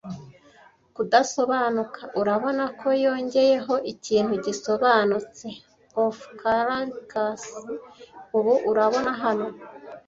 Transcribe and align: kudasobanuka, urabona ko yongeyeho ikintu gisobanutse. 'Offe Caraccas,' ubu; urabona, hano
kudasobanuka, 0.95 2.01
urabona 2.21 2.63
ko 2.79 2.87
yongeyeho 3.03 3.73
ikintu 3.93 4.33
gisobanutse. 4.45 5.47
'Offe 5.57 6.27
Caraccas,' 6.41 7.53
ubu; 8.37 8.53
urabona, 8.71 9.11
hano 9.23 9.47